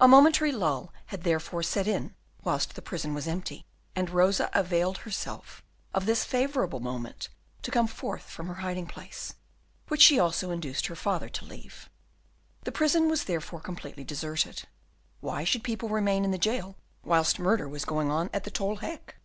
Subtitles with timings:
[0.00, 2.14] A momentary lull had therefore set in
[2.44, 7.28] whilst the prison was empty, and Rosa availed herself of this favourable moment
[7.60, 9.34] to come forth from her hiding place,
[9.88, 11.90] which she also induced her father to leave.
[12.62, 14.62] The prison was therefore completely deserted.
[15.20, 18.76] Why should people remain in the jail whilst murder was going on at the Tol
[18.78, 19.16] Hek?